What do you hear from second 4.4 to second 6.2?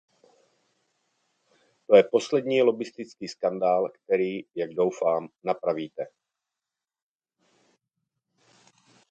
jak doufám, napravíte.